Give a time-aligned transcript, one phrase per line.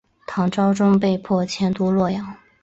[0.25, 2.35] 唐昭宗被迫迁都洛阳。